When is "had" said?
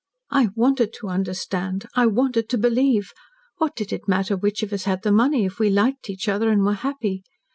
4.85-5.03